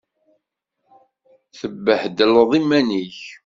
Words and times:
Tebbhedleḍ 1.59 2.51
iman-ik. 2.59 3.19